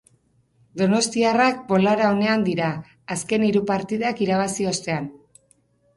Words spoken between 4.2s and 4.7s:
irabazi